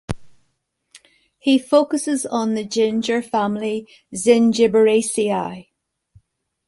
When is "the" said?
2.55-2.63